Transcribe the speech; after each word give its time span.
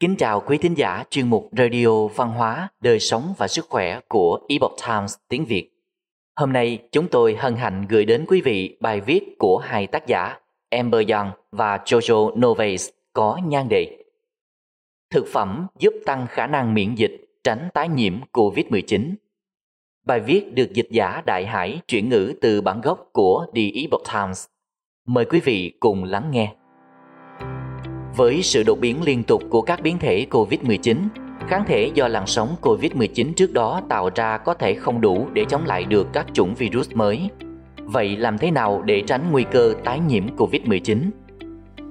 Kính 0.00 0.16
chào 0.16 0.40
quý 0.40 0.58
thính 0.58 0.74
giả 0.74 1.04
chuyên 1.10 1.30
mục 1.30 1.48
Radio 1.58 2.06
Văn 2.06 2.30
hóa, 2.30 2.68
Đời 2.80 3.00
sống 3.00 3.34
và 3.38 3.48
Sức 3.48 3.66
khỏe 3.68 4.00
của 4.08 4.40
Epoch 4.48 4.76
Times 4.86 5.14
tiếng 5.28 5.44
Việt. 5.44 5.70
Hôm 6.36 6.52
nay 6.52 6.78
chúng 6.92 7.08
tôi 7.08 7.34
hân 7.34 7.56
hạnh 7.56 7.86
gửi 7.88 8.04
đến 8.04 8.24
quý 8.28 8.40
vị 8.40 8.76
bài 8.80 9.00
viết 9.00 9.36
của 9.38 9.58
hai 9.58 9.86
tác 9.86 10.06
giả 10.06 10.38
Amber 10.70 11.10
Young 11.10 11.30
và 11.52 11.76
Jojo 11.76 12.40
Noves 12.40 12.88
có 13.12 13.40
nhan 13.46 13.68
đề 13.68 14.04
Thực 15.10 15.26
phẩm 15.32 15.66
giúp 15.78 15.92
tăng 16.06 16.26
khả 16.30 16.46
năng 16.46 16.74
miễn 16.74 16.94
dịch 16.94 17.40
tránh 17.44 17.68
tái 17.74 17.88
nhiễm 17.88 18.20
COVID-19. 18.32 19.14
Bài 20.06 20.20
viết 20.20 20.54
được 20.54 20.72
dịch 20.72 20.88
giả 20.90 21.22
Đại 21.26 21.46
Hải 21.46 21.80
chuyển 21.88 22.08
ngữ 22.08 22.34
từ 22.40 22.60
bản 22.60 22.80
gốc 22.80 23.08
của 23.12 23.46
The 23.54 23.62
Epoch 23.74 24.02
Times. 24.12 24.46
Mời 25.06 25.24
quý 25.24 25.40
vị 25.40 25.76
cùng 25.80 26.04
lắng 26.04 26.30
nghe. 26.30 26.54
Với 28.16 28.42
sự 28.42 28.62
đột 28.62 28.80
biến 28.80 29.02
liên 29.02 29.22
tục 29.22 29.42
của 29.50 29.62
các 29.62 29.82
biến 29.82 29.98
thể 29.98 30.26
COVID-19, 30.30 30.96
kháng 31.48 31.64
thể 31.66 31.90
do 31.94 32.08
làn 32.08 32.26
sóng 32.26 32.56
COVID-19 32.62 33.32
trước 33.32 33.52
đó 33.52 33.80
tạo 33.88 34.10
ra 34.14 34.38
có 34.38 34.54
thể 34.54 34.74
không 34.74 35.00
đủ 35.00 35.26
để 35.32 35.44
chống 35.48 35.64
lại 35.66 35.84
được 35.84 36.06
các 36.12 36.26
chủng 36.32 36.54
virus 36.54 36.90
mới. 36.90 37.28
Vậy 37.78 38.16
làm 38.16 38.38
thế 38.38 38.50
nào 38.50 38.82
để 38.82 39.02
tránh 39.06 39.32
nguy 39.32 39.44
cơ 39.50 39.74
tái 39.84 40.00
nhiễm 40.00 40.36
COVID-19? 40.36 40.98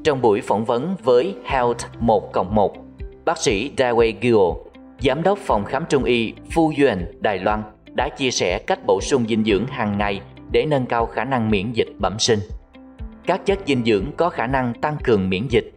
Trong 0.04 0.22
buổi 0.22 0.42
phỏng 0.42 0.66
vấn 0.66 0.96
với 1.04 1.36
Health 1.46 1.86
1 2.00 2.32
1, 2.52 2.78
bác 3.26 3.38
sĩ 3.38 3.72
Dawei 3.78 4.14
Guo, 4.22 4.56
giám 5.00 5.24
đốc 5.24 5.38
phòng 5.38 5.66
khám 5.66 5.84
trung 5.90 6.04
y 6.04 6.34
Phu 6.52 6.74
Yuan, 6.82 7.06
Đài 7.20 7.40
Loan, 7.40 7.64
đã 7.96 8.10
chia 8.10 8.32
sẻ 8.32 8.60
cách 8.60 8.86
bổ 8.86 9.02
sung 9.02 9.26
dinh 9.28 9.44
dưỡng 9.44 9.66
hàng 9.68 9.98
ngày 9.98 10.22
để 10.52 10.66
nâng 10.66 10.86
cao 10.86 11.06
khả 11.06 11.24
năng 11.24 11.50
miễn 11.50 11.72
dịch 11.72 11.90
bẩm 12.00 12.20
sinh. 12.20 12.40
Các 13.26 13.46
chất 13.46 13.60
dinh 13.66 13.84
dưỡng 13.86 14.06
có 14.18 14.30
khả 14.30 14.48
năng 14.48 14.74
tăng 14.74 14.98
cường 15.04 15.30
miễn 15.30 15.48
dịch 15.48 15.73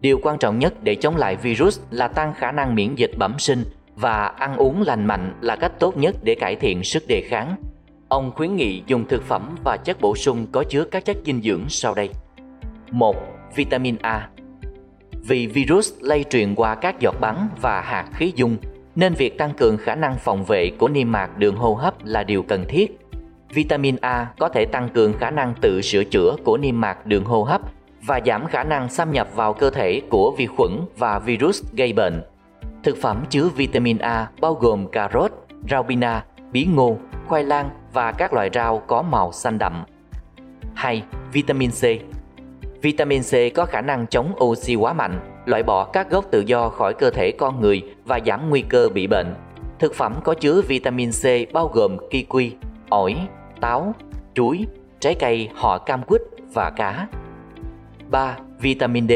Điều 0.00 0.18
quan 0.22 0.38
trọng 0.38 0.58
nhất 0.58 0.74
để 0.82 0.94
chống 0.94 1.16
lại 1.16 1.36
virus 1.36 1.80
là 1.90 2.08
tăng 2.08 2.34
khả 2.34 2.52
năng 2.52 2.74
miễn 2.74 2.94
dịch 2.94 3.10
bẩm 3.18 3.38
sinh 3.38 3.64
và 3.96 4.26
ăn 4.26 4.56
uống 4.56 4.82
lành 4.82 5.06
mạnh 5.06 5.34
là 5.40 5.56
cách 5.56 5.72
tốt 5.78 5.96
nhất 5.96 6.16
để 6.22 6.34
cải 6.34 6.56
thiện 6.56 6.84
sức 6.84 7.02
đề 7.08 7.20
kháng. 7.20 7.56
Ông 8.08 8.32
khuyến 8.34 8.56
nghị 8.56 8.82
dùng 8.86 9.04
thực 9.08 9.22
phẩm 9.22 9.56
và 9.64 9.76
chất 9.84 10.00
bổ 10.00 10.16
sung 10.16 10.46
có 10.52 10.64
chứa 10.64 10.84
các 10.84 11.04
chất 11.04 11.16
dinh 11.24 11.42
dưỡng 11.42 11.64
sau 11.68 11.94
đây. 11.94 12.10
1. 12.90 13.16
Vitamin 13.54 13.96
A 14.02 14.28
Vì 15.12 15.46
virus 15.46 15.92
lây 16.00 16.24
truyền 16.24 16.54
qua 16.54 16.74
các 16.74 17.00
giọt 17.00 17.14
bắn 17.20 17.48
và 17.60 17.80
hạt 17.80 18.06
khí 18.14 18.32
dung, 18.36 18.56
nên 18.96 19.14
việc 19.14 19.38
tăng 19.38 19.54
cường 19.54 19.76
khả 19.76 19.94
năng 19.94 20.16
phòng 20.18 20.44
vệ 20.44 20.70
của 20.78 20.88
niêm 20.88 21.12
mạc 21.12 21.38
đường 21.38 21.56
hô 21.56 21.74
hấp 21.74 22.04
là 22.04 22.24
điều 22.24 22.42
cần 22.42 22.64
thiết. 22.68 22.98
Vitamin 23.54 23.96
A 24.00 24.26
có 24.38 24.48
thể 24.48 24.66
tăng 24.66 24.88
cường 24.88 25.12
khả 25.12 25.30
năng 25.30 25.54
tự 25.60 25.80
sửa 25.80 26.04
chữa 26.04 26.36
của 26.44 26.56
niêm 26.56 26.80
mạc 26.80 27.06
đường 27.06 27.24
hô 27.24 27.42
hấp 27.42 27.60
và 28.02 28.20
giảm 28.26 28.46
khả 28.46 28.64
năng 28.64 28.88
xâm 28.88 29.12
nhập 29.12 29.28
vào 29.34 29.52
cơ 29.52 29.70
thể 29.70 30.00
của 30.10 30.34
vi 30.38 30.46
khuẩn 30.46 30.80
và 30.98 31.18
virus 31.18 31.62
gây 31.72 31.92
bệnh. 31.92 32.22
Thực 32.82 32.96
phẩm 33.02 33.24
chứa 33.30 33.48
vitamin 33.48 33.98
A 33.98 34.28
bao 34.40 34.54
gồm 34.54 34.88
cà 34.92 35.08
rốt, 35.12 35.32
rau 35.70 35.82
bina, 35.82 36.24
bí 36.52 36.64
ngô, 36.64 36.96
khoai 37.26 37.44
lang 37.44 37.70
và 37.92 38.12
các 38.12 38.32
loại 38.32 38.50
rau 38.54 38.78
có 38.86 39.02
màu 39.02 39.32
xanh 39.32 39.58
đậm. 39.58 39.84
2. 40.74 41.02
Vitamin 41.32 41.70
C 41.70 41.82
Vitamin 42.82 43.22
C 43.22 43.54
có 43.54 43.66
khả 43.66 43.80
năng 43.80 44.06
chống 44.06 44.32
oxy 44.44 44.74
hóa 44.74 44.92
mạnh, 44.92 45.20
loại 45.44 45.62
bỏ 45.62 45.84
các 45.84 46.10
gốc 46.10 46.24
tự 46.30 46.40
do 46.40 46.68
khỏi 46.68 46.94
cơ 46.94 47.10
thể 47.10 47.32
con 47.38 47.60
người 47.60 47.82
và 48.04 48.20
giảm 48.26 48.50
nguy 48.50 48.62
cơ 48.62 48.88
bị 48.88 49.06
bệnh. 49.06 49.34
Thực 49.78 49.94
phẩm 49.94 50.14
có 50.24 50.34
chứa 50.34 50.62
vitamin 50.62 51.10
C 51.10 51.52
bao 51.52 51.70
gồm 51.74 51.96
kiwi, 52.10 52.50
ổi, 52.88 53.16
táo, 53.60 53.94
chuối, 54.34 54.66
trái 55.00 55.14
cây 55.14 55.48
họ 55.54 55.78
cam 55.78 56.02
quýt 56.02 56.22
và 56.54 56.70
cá. 56.76 57.06
3. 58.10 58.36
Vitamin 58.60 59.08
D 59.08 59.12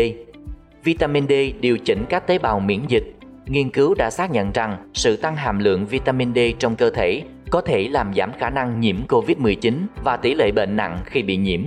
Vitamin 0.85 1.29
D 1.29 1.33
điều 1.61 1.79
chỉnh 1.79 2.05
các 2.09 2.27
tế 2.27 2.39
bào 2.39 2.61
miễn 2.61 2.81
dịch. 2.89 3.17
Nghiên 3.47 3.71
cứu 3.71 3.95
đã 3.95 4.11
xác 4.11 4.31
nhận 4.31 4.53
rằng 4.53 4.91
sự 4.95 5.17
tăng 5.17 5.37
hàm 5.37 5.59
lượng 5.59 5.87
vitamin 5.87 6.35
D 6.35 6.39
trong 6.59 6.77
cơ 6.77 6.91
thể 6.91 7.23
có 7.51 7.61
thể 7.61 7.89
làm 7.89 8.15
giảm 8.15 8.33
khả 8.33 8.51
năng 8.51 8.81
nhiễm 8.81 8.97
COVID-19 9.09 9.75
và 10.05 10.17
tỷ 10.17 10.35
lệ 10.35 10.51
bệnh 10.53 10.77
nặng 10.77 10.99
khi 11.05 11.23
bị 11.23 11.37
nhiễm. 11.37 11.61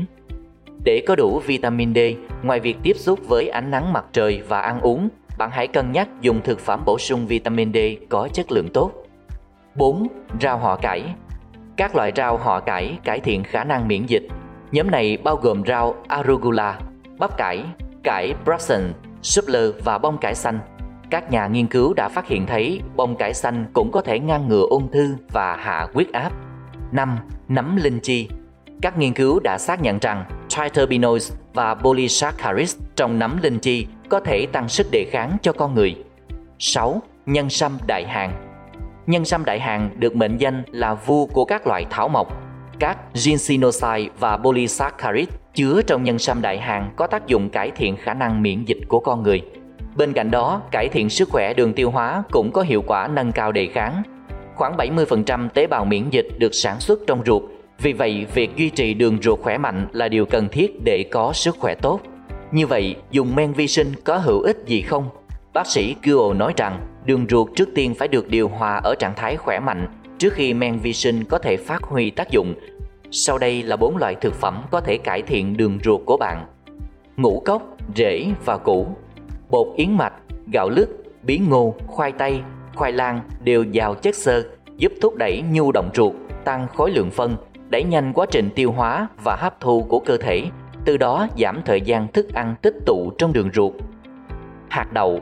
Để 0.85 1.03
có 1.07 1.15
đủ 1.15 1.39
vitamin 1.39 1.93
D, 1.93 1.97
ngoài 2.43 2.59
việc 2.59 2.77
tiếp 2.83 2.93
xúc 2.95 3.19
với 3.27 3.49
ánh 3.49 3.71
nắng 3.71 3.93
mặt 3.93 4.05
trời 4.13 4.41
và 4.47 4.61
ăn 4.61 4.81
uống, 4.81 5.09
bạn 5.37 5.49
hãy 5.51 5.67
cân 5.67 5.91
nhắc 5.91 6.07
dùng 6.21 6.41
thực 6.43 6.59
phẩm 6.59 6.83
bổ 6.85 6.97
sung 6.99 7.27
vitamin 7.27 7.73
D 7.73 7.77
có 8.09 8.29
chất 8.33 8.51
lượng 8.51 8.69
tốt. 8.73 8.91
4. 9.75 10.07
Rau 10.41 10.57
họ 10.57 10.75
cải 10.75 11.03
Các 11.77 11.95
loại 11.95 12.11
rau 12.15 12.37
họ 12.37 12.59
cải 12.59 12.97
cải 13.03 13.19
thiện 13.19 13.43
khả 13.43 13.63
năng 13.63 13.87
miễn 13.87 14.05
dịch. 14.05 14.27
Nhóm 14.71 14.91
này 14.91 15.17
bao 15.23 15.35
gồm 15.35 15.63
rau 15.65 15.95
arugula, 16.07 16.79
bắp 17.23 17.37
cải, 17.37 17.63
cải 18.03 18.33
Brussels, 18.45 18.91
súp 19.21 19.47
lơ 19.47 19.71
và 19.71 19.97
bông 19.97 20.17
cải 20.17 20.35
xanh. 20.35 20.59
Các 21.09 21.31
nhà 21.31 21.47
nghiên 21.47 21.67
cứu 21.67 21.93
đã 21.93 22.09
phát 22.09 22.27
hiện 22.27 22.45
thấy 22.45 22.81
bông 22.95 23.15
cải 23.15 23.33
xanh 23.33 23.65
cũng 23.73 23.91
có 23.91 24.01
thể 24.01 24.19
ngăn 24.19 24.47
ngừa 24.47 24.65
ung 24.69 24.91
thư 24.91 25.15
và 25.31 25.55
hạ 25.55 25.87
huyết 25.93 26.11
áp. 26.13 26.31
5. 26.91 27.17
Nấm 27.47 27.75
linh 27.75 27.99
chi 27.99 28.29
Các 28.81 28.97
nghiên 28.97 29.13
cứu 29.13 29.39
đã 29.39 29.57
xác 29.57 29.81
nhận 29.81 29.99
rằng 29.99 30.25
triterpenoids 30.47 31.33
và 31.53 31.75
polysaccharides 31.75 32.77
trong 32.95 33.19
nấm 33.19 33.39
linh 33.41 33.59
chi 33.59 33.87
có 34.09 34.19
thể 34.19 34.45
tăng 34.45 34.69
sức 34.69 34.87
đề 34.91 35.05
kháng 35.11 35.37
cho 35.41 35.53
con 35.53 35.73
người. 35.73 35.95
6. 36.59 37.01
Nhân 37.25 37.49
sâm 37.49 37.77
đại 37.87 38.07
hàng 38.07 38.33
Nhân 39.07 39.25
sâm 39.25 39.45
đại 39.45 39.59
hàng 39.59 39.89
được 39.99 40.15
mệnh 40.15 40.37
danh 40.37 40.63
là 40.71 40.93
vua 40.93 41.25
của 41.25 41.45
các 41.45 41.67
loại 41.67 41.85
thảo 41.89 42.07
mộc. 42.07 42.42
Các 42.83 42.97
ginsenoside 43.13 44.09
và 44.19 44.37
polysaccharides 44.37 45.33
chứa 45.53 45.81
trong 45.87 46.03
nhân 46.03 46.19
sâm 46.19 46.41
đại 46.41 46.59
hàng 46.59 46.91
có 46.95 47.07
tác 47.07 47.27
dụng 47.27 47.49
cải 47.49 47.71
thiện 47.71 47.95
khả 47.97 48.13
năng 48.13 48.41
miễn 48.41 48.63
dịch 48.65 48.77
của 48.87 48.99
con 48.99 49.23
người. 49.23 49.41
Bên 49.95 50.13
cạnh 50.13 50.31
đó, 50.31 50.61
cải 50.71 50.89
thiện 50.91 51.09
sức 51.09 51.29
khỏe 51.29 51.53
đường 51.53 51.73
tiêu 51.73 51.91
hóa 51.91 52.23
cũng 52.31 52.51
có 52.51 52.61
hiệu 52.61 52.83
quả 52.87 53.07
nâng 53.07 53.31
cao 53.31 53.51
đề 53.51 53.65
kháng. 53.65 54.03
Khoảng 54.55 54.77
70% 54.77 55.49
tế 55.49 55.67
bào 55.67 55.85
miễn 55.85 56.09
dịch 56.09 56.27
được 56.37 56.55
sản 56.55 56.79
xuất 56.79 56.99
trong 57.07 57.21
ruột, 57.25 57.43
vì 57.81 57.93
vậy 57.93 58.25
việc 58.33 58.55
duy 58.55 58.69
trì 58.69 58.93
đường 58.93 59.17
ruột 59.21 59.39
khỏe 59.39 59.57
mạnh 59.57 59.87
là 59.91 60.07
điều 60.07 60.25
cần 60.25 60.49
thiết 60.49 60.83
để 60.83 61.05
có 61.11 61.33
sức 61.33 61.55
khỏe 61.59 61.75
tốt. 61.75 61.99
Như 62.51 62.67
vậy, 62.67 62.95
dùng 63.11 63.35
men 63.35 63.53
vi 63.53 63.67
sinh 63.67 63.87
có 64.03 64.17
hữu 64.17 64.41
ích 64.41 64.57
gì 64.65 64.81
không? 64.81 65.09
Bác 65.53 65.67
sĩ 65.67 65.95
Kuo 66.05 66.33
nói 66.33 66.53
rằng 66.57 66.87
đường 67.05 67.25
ruột 67.29 67.49
trước 67.55 67.69
tiên 67.75 67.93
phải 67.95 68.07
được 68.07 68.27
điều 68.27 68.47
hòa 68.47 68.81
ở 68.83 68.95
trạng 68.99 69.13
thái 69.15 69.37
khỏe 69.37 69.59
mạnh 69.59 69.87
trước 70.23 70.33
khi 70.33 70.53
men 70.53 70.79
vi 70.79 70.93
sinh 70.93 71.23
có 71.23 71.37
thể 71.37 71.57
phát 71.57 71.83
huy 71.83 72.09
tác 72.09 72.29
dụng 72.29 72.53
sau 73.11 73.37
đây 73.37 73.63
là 73.63 73.75
bốn 73.75 73.97
loại 73.97 74.15
thực 74.15 74.33
phẩm 74.33 74.63
có 74.71 74.81
thể 74.81 74.97
cải 74.97 75.21
thiện 75.21 75.57
đường 75.57 75.79
ruột 75.83 76.01
của 76.05 76.17
bạn. 76.17 76.45
Ngũ 77.17 77.41
cốc, 77.45 77.77
rễ 77.95 78.25
và 78.45 78.57
củ, 78.57 78.87
bột 79.49 79.67
yến 79.75 79.91
mạch, 79.91 80.13
gạo 80.53 80.69
lứt, 80.69 80.89
bí 81.23 81.37
ngô, 81.37 81.75
khoai 81.87 82.11
tây, 82.11 82.39
khoai 82.75 82.91
lang 82.91 83.21
đều 83.43 83.63
giàu 83.63 83.95
chất 83.95 84.15
xơ, 84.15 84.43
giúp 84.77 84.91
thúc 85.01 85.15
đẩy 85.15 85.43
nhu 85.51 85.71
động 85.71 85.89
ruột, 85.93 86.13
tăng 86.45 86.67
khối 86.75 86.91
lượng 86.91 87.11
phân, 87.11 87.35
đẩy 87.69 87.83
nhanh 87.83 88.13
quá 88.13 88.25
trình 88.31 88.49
tiêu 88.55 88.71
hóa 88.71 89.07
và 89.23 89.35
hấp 89.35 89.59
thu 89.59 89.85
của 89.89 89.99
cơ 89.99 90.17
thể, 90.17 90.43
từ 90.85 90.97
đó 90.97 91.27
giảm 91.37 91.61
thời 91.65 91.81
gian 91.81 92.07
thức 92.13 92.33
ăn 92.33 92.55
tích 92.61 92.75
tụ 92.85 93.11
trong 93.17 93.33
đường 93.33 93.49
ruột. 93.53 93.73
Hạt 94.69 94.93
đậu 94.93 95.19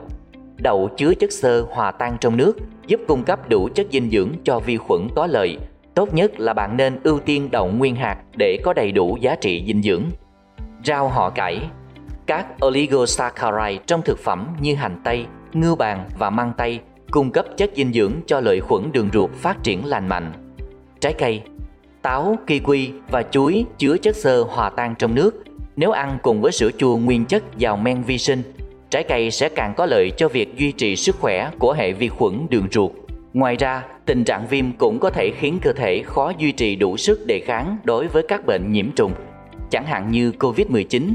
Đậu 0.62 0.88
chứa 0.96 1.14
chất 1.14 1.32
xơ 1.32 1.66
hòa 1.70 1.90
tan 1.90 2.16
trong 2.20 2.36
nước, 2.36 2.52
giúp 2.86 3.00
cung 3.08 3.24
cấp 3.24 3.48
đủ 3.48 3.68
chất 3.74 3.86
dinh 3.90 4.10
dưỡng 4.10 4.30
cho 4.44 4.60
vi 4.60 4.76
khuẩn 4.76 5.08
có 5.14 5.26
lợi, 5.26 5.58
Tốt 5.94 6.14
nhất 6.14 6.40
là 6.40 6.52
bạn 6.52 6.76
nên 6.76 7.00
ưu 7.02 7.18
tiên 7.18 7.48
đậu 7.50 7.68
nguyên 7.68 7.96
hạt 7.96 8.16
để 8.36 8.58
có 8.64 8.72
đầy 8.72 8.92
đủ 8.92 9.16
giá 9.20 9.34
trị 9.34 9.64
dinh 9.66 9.82
dưỡng. 9.82 10.04
Rau 10.84 11.08
họ 11.08 11.30
cải 11.30 11.60
Các 12.26 12.46
oligosaccharide 12.66 13.82
trong 13.86 14.02
thực 14.02 14.18
phẩm 14.18 14.46
như 14.60 14.74
hành 14.74 15.00
tây, 15.04 15.26
ngưu 15.52 15.76
bàn 15.76 16.08
và 16.18 16.30
măng 16.30 16.52
tây 16.56 16.80
cung 17.10 17.30
cấp 17.30 17.46
chất 17.56 17.70
dinh 17.74 17.92
dưỡng 17.92 18.12
cho 18.26 18.40
lợi 18.40 18.60
khuẩn 18.60 18.92
đường 18.92 19.08
ruột 19.12 19.30
phát 19.30 19.62
triển 19.62 19.86
lành 19.86 20.08
mạnh. 20.08 20.32
Trái 21.00 21.12
cây 21.12 21.42
Táo, 22.02 22.36
kiwi 22.46 22.90
và 23.10 23.22
chuối 23.22 23.64
chứa 23.78 23.96
chất 23.96 24.16
xơ 24.16 24.42
hòa 24.42 24.70
tan 24.70 24.94
trong 24.98 25.14
nước. 25.14 25.44
Nếu 25.76 25.90
ăn 25.90 26.18
cùng 26.22 26.40
với 26.40 26.52
sữa 26.52 26.70
chua 26.78 26.96
nguyên 26.96 27.24
chất 27.24 27.42
giàu 27.58 27.76
men 27.76 28.02
vi 28.02 28.18
sinh, 28.18 28.42
trái 28.92 29.04
cây 29.04 29.30
sẽ 29.30 29.48
càng 29.48 29.74
có 29.76 29.86
lợi 29.86 30.12
cho 30.16 30.28
việc 30.28 30.56
duy 30.56 30.72
trì 30.72 30.96
sức 30.96 31.16
khỏe 31.20 31.50
của 31.58 31.72
hệ 31.72 31.92
vi 31.92 32.08
khuẩn 32.08 32.46
đường 32.50 32.66
ruột. 32.72 32.92
Ngoài 33.32 33.56
ra, 33.56 33.84
tình 34.06 34.24
trạng 34.24 34.46
viêm 34.46 34.72
cũng 34.72 34.98
có 34.98 35.10
thể 35.10 35.32
khiến 35.38 35.58
cơ 35.62 35.72
thể 35.72 36.02
khó 36.06 36.32
duy 36.38 36.52
trì 36.52 36.76
đủ 36.76 36.96
sức 36.96 37.26
đề 37.26 37.40
kháng 37.40 37.76
đối 37.84 38.08
với 38.08 38.22
các 38.28 38.46
bệnh 38.46 38.72
nhiễm 38.72 38.90
trùng, 38.90 39.12
chẳng 39.70 39.84
hạn 39.86 40.10
như 40.10 40.32
COVID-19. 40.38 41.12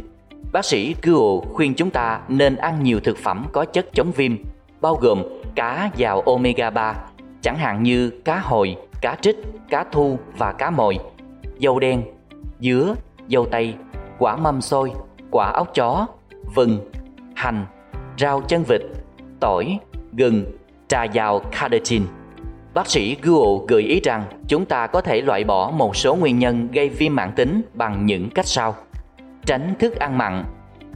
Bác 0.54 0.66
sĩ 0.66 0.96
Guo 1.04 1.40
khuyên 1.54 1.74
chúng 1.74 1.90
ta 1.90 2.20
nên 2.28 2.56
ăn 2.56 2.84
nhiều 2.84 3.00
thực 3.00 3.18
phẩm 3.18 3.46
có 3.52 3.66
chất 3.66 3.86
chống 3.94 4.12
viêm, 4.12 4.36
bao 4.82 4.96
gồm 4.96 5.24
cá 5.56 5.90
giàu 5.96 6.22
omega 6.22 6.70
3, 6.70 6.96
chẳng 7.42 7.58
hạn 7.58 7.84
như 7.84 8.10
cá 8.10 8.40
hồi, 8.40 8.76
cá 9.02 9.18
trích, 9.22 9.38
cá 9.70 9.86
thu 9.92 10.20
và 10.38 10.52
cá 10.52 10.70
mồi, 10.70 10.98
dâu 11.60 11.80
đen, 11.80 12.02
dứa, 12.60 12.96
dâu 13.28 13.46
tây, 13.46 13.74
quả 14.20 14.36
mâm 14.36 14.62
xôi, 14.62 14.92
quả 15.32 15.52
ốc 15.52 15.74
chó, 15.74 16.08
vừng, 16.56 16.80
hành, 17.38 17.66
rau 18.18 18.42
chân 18.42 18.64
vịt, 18.64 18.82
tỏi, 19.40 19.80
gừng, 20.14 20.46
trà 20.88 21.04
giàu 21.04 21.40
carotene. 21.60 22.06
Bác 22.74 22.88
sĩ 22.88 23.18
Guo 23.22 23.42
gợi 23.68 23.82
ý 23.82 24.00
rằng 24.04 24.24
chúng 24.48 24.66
ta 24.66 24.88
có 24.88 25.02
thể 25.02 25.22
loại 25.22 25.44
bỏ 25.44 25.72
một 25.72 25.96
số 25.96 26.16
nguyên 26.16 26.40
nhân 26.40 26.68
gây 26.72 26.90
viêm 26.90 27.16
mãn 27.16 27.32
tính 27.32 27.62
bằng 27.74 28.06
những 28.06 28.30
cách 28.30 28.46
sau. 28.46 28.76
Tránh 29.46 29.74
thức 29.80 29.96
ăn 29.96 30.18
mặn. 30.18 30.44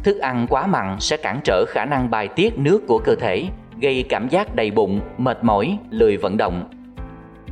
Thức 0.03 0.19
ăn 0.19 0.47
quá 0.49 0.67
mặn 0.67 0.99
sẽ 0.99 1.17
cản 1.17 1.39
trở 1.43 1.65
khả 1.67 1.85
năng 1.85 2.09
bài 2.09 2.27
tiết 2.27 2.57
nước 2.57 2.87
của 2.87 2.99
cơ 2.99 3.15
thể, 3.15 3.45
gây 3.81 4.03
cảm 4.09 4.29
giác 4.29 4.55
đầy 4.55 4.71
bụng, 4.71 5.01
mệt 5.17 5.43
mỏi, 5.43 5.77
lười 5.89 6.17
vận 6.17 6.37
động. 6.37 6.69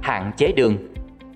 Hạn 0.02 0.32
chế 0.38 0.52
đường 0.52 0.78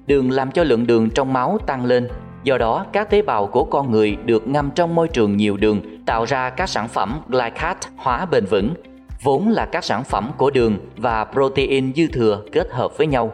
Đường 0.07 0.31
làm 0.31 0.51
cho 0.51 0.63
lượng 0.63 0.87
đường 0.87 1.09
trong 1.09 1.33
máu 1.33 1.57
tăng 1.67 1.85
lên, 1.85 2.07
do 2.43 2.57
đó 2.57 2.85
các 2.91 3.09
tế 3.09 3.21
bào 3.21 3.47
của 3.47 3.63
con 3.63 3.91
người 3.91 4.17
được 4.25 4.47
ngâm 4.47 4.71
trong 4.71 4.95
môi 4.95 5.07
trường 5.07 5.37
nhiều 5.37 5.57
đường 5.57 5.81
tạo 6.05 6.25
ra 6.25 6.49
các 6.49 6.69
sản 6.69 6.87
phẩm 6.87 7.21
glycat 7.27 7.77
hóa 7.95 8.25
bền 8.25 8.45
vững, 8.45 8.73
vốn 9.21 9.49
là 9.49 9.65
các 9.65 9.83
sản 9.83 10.03
phẩm 10.03 10.31
của 10.37 10.49
đường 10.49 10.77
và 10.97 11.25
protein 11.25 11.93
dư 11.93 12.07
thừa 12.07 12.41
kết 12.51 12.67
hợp 12.71 12.97
với 12.97 13.07
nhau. 13.07 13.31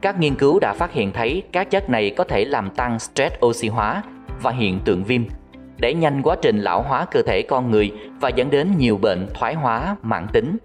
Các 0.00 0.20
nghiên 0.20 0.34
cứu 0.34 0.58
đã 0.58 0.72
phát 0.72 0.92
hiện 0.92 1.12
thấy 1.12 1.42
các 1.52 1.70
chất 1.70 1.90
này 1.90 2.10
có 2.10 2.24
thể 2.24 2.44
làm 2.44 2.70
tăng 2.70 2.98
stress 2.98 3.34
oxy 3.46 3.68
hóa 3.68 4.02
và 4.42 4.50
hiện 4.50 4.80
tượng 4.84 5.04
viêm, 5.04 5.22
đẩy 5.78 5.94
nhanh 5.94 6.22
quá 6.22 6.36
trình 6.42 6.58
lão 6.58 6.82
hóa 6.82 7.04
cơ 7.04 7.22
thể 7.22 7.42
con 7.42 7.70
người 7.70 7.92
và 8.20 8.28
dẫn 8.28 8.50
đến 8.50 8.68
nhiều 8.78 8.96
bệnh 8.96 9.28
thoái 9.34 9.54
hóa 9.54 9.96
mãn 10.02 10.26
tính. 10.32 10.56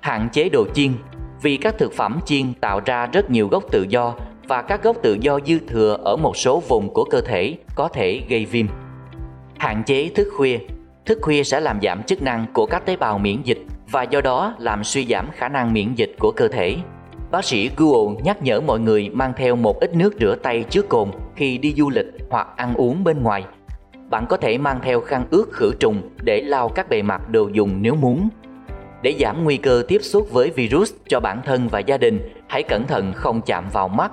Hạn 0.00 0.28
chế 0.32 0.48
đồ 0.48 0.66
chiên 0.74 0.92
vì 1.42 1.56
các 1.56 1.78
thực 1.78 1.92
phẩm 1.92 2.20
chiên 2.24 2.54
tạo 2.54 2.80
ra 2.84 3.06
rất 3.06 3.30
nhiều 3.30 3.48
gốc 3.48 3.64
tự 3.70 3.86
do 3.88 4.14
và 4.48 4.62
các 4.62 4.82
gốc 4.82 4.96
tự 5.02 5.16
do 5.20 5.38
dư 5.46 5.58
thừa 5.58 5.98
ở 6.04 6.16
một 6.16 6.36
số 6.36 6.62
vùng 6.68 6.88
của 6.94 7.04
cơ 7.04 7.20
thể 7.20 7.56
có 7.74 7.88
thể 7.88 8.22
gây 8.28 8.44
viêm. 8.44 8.66
Hạn 9.58 9.82
chế 9.86 10.10
thức 10.14 10.28
khuya 10.36 10.58
Thức 11.06 11.18
khuya 11.22 11.44
sẽ 11.44 11.60
làm 11.60 11.80
giảm 11.82 12.02
chức 12.02 12.22
năng 12.22 12.46
của 12.52 12.66
các 12.66 12.86
tế 12.86 12.96
bào 12.96 13.18
miễn 13.18 13.42
dịch 13.42 13.58
và 13.90 14.02
do 14.02 14.20
đó 14.20 14.54
làm 14.58 14.84
suy 14.84 15.06
giảm 15.06 15.30
khả 15.30 15.48
năng 15.48 15.72
miễn 15.72 15.94
dịch 15.94 16.14
của 16.18 16.32
cơ 16.36 16.48
thể. 16.48 16.76
Bác 17.30 17.44
sĩ 17.44 17.70
Google 17.76 18.22
nhắc 18.24 18.42
nhở 18.42 18.60
mọi 18.60 18.80
người 18.80 19.10
mang 19.12 19.32
theo 19.36 19.56
một 19.56 19.80
ít 19.80 19.94
nước 19.94 20.14
rửa 20.20 20.36
tay 20.42 20.64
trước 20.70 20.88
cồn 20.88 21.08
khi 21.36 21.58
đi 21.58 21.74
du 21.76 21.90
lịch 21.90 22.06
hoặc 22.30 22.48
ăn 22.56 22.74
uống 22.74 23.04
bên 23.04 23.22
ngoài. 23.22 23.44
Bạn 24.10 24.26
có 24.28 24.36
thể 24.36 24.58
mang 24.58 24.80
theo 24.82 25.00
khăn 25.00 25.24
ướt 25.30 25.46
khử 25.52 25.72
trùng 25.80 26.02
để 26.24 26.42
lau 26.42 26.68
các 26.68 26.88
bề 26.88 27.02
mặt 27.02 27.30
đồ 27.30 27.48
dùng 27.52 27.82
nếu 27.82 27.94
muốn. 27.94 28.28
Để 29.02 29.14
giảm 29.20 29.44
nguy 29.44 29.56
cơ 29.56 29.82
tiếp 29.88 29.98
xúc 30.02 30.28
với 30.32 30.50
virus 30.50 30.92
cho 31.08 31.20
bản 31.20 31.40
thân 31.44 31.68
và 31.68 31.78
gia 31.78 31.98
đình, 31.98 32.20
hãy 32.48 32.62
cẩn 32.62 32.86
thận 32.86 33.12
không 33.12 33.40
chạm 33.46 33.68
vào 33.72 33.88
mắt, 33.88 34.12